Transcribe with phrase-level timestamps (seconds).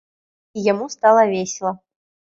[0.59, 1.79] І яму стала весела.